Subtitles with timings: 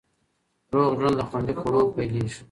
[0.73, 2.39] روغ ژوند له خوندي خوړو پیلېږي.